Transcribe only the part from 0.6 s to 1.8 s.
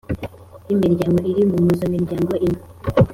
y imiryango iri mu